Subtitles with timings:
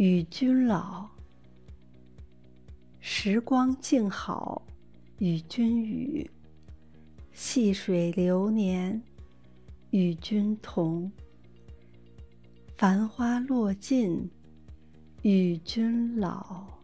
[0.00, 1.06] 与君老
[3.00, 4.66] 时光静好
[5.18, 6.30] 与君语
[7.32, 8.98] 细水流年
[9.90, 11.12] 与君同。
[12.78, 14.26] 繁花落尽
[15.20, 16.79] 与君老。